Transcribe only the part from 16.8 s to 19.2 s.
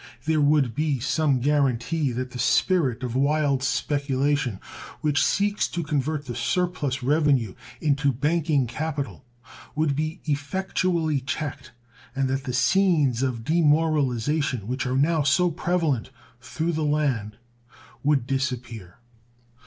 land would disappear.